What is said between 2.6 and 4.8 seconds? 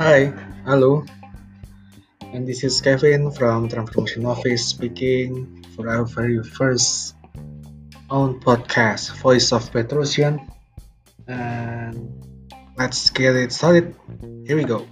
is Kevin from Transformation Office